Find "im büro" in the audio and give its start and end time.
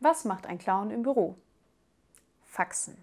0.90-1.36